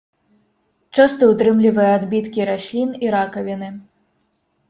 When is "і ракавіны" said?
3.05-3.69